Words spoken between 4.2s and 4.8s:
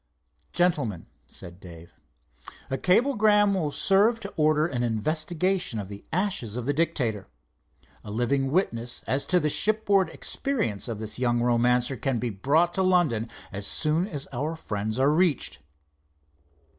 to order